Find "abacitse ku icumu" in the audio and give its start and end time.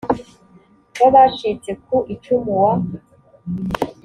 1.09-2.53